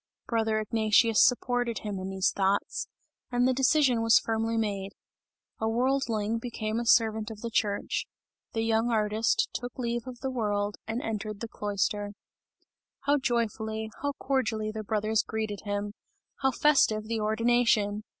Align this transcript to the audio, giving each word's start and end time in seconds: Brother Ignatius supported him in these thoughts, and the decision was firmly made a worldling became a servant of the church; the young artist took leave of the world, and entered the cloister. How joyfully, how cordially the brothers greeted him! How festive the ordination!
Brother 0.27 0.59
Ignatius 0.59 1.23
supported 1.23 1.81
him 1.81 1.99
in 1.99 2.09
these 2.09 2.31
thoughts, 2.31 2.87
and 3.31 3.47
the 3.47 3.53
decision 3.53 4.01
was 4.01 4.17
firmly 4.17 4.57
made 4.57 4.93
a 5.59 5.69
worldling 5.69 6.39
became 6.39 6.79
a 6.79 6.87
servant 6.87 7.29
of 7.29 7.41
the 7.41 7.51
church; 7.51 8.07
the 8.53 8.63
young 8.63 8.89
artist 8.89 9.47
took 9.53 9.77
leave 9.77 10.07
of 10.07 10.21
the 10.21 10.31
world, 10.31 10.77
and 10.87 11.03
entered 11.03 11.39
the 11.39 11.47
cloister. 11.47 12.13
How 13.01 13.19
joyfully, 13.19 13.91
how 14.01 14.13
cordially 14.13 14.71
the 14.71 14.81
brothers 14.83 15.21
greeted 15.21 15.61
him! 15.65 15.93
How 16.41 16.49
festive 16.49 17.03
the 17.03 17.19
ordination! 17.19 18.01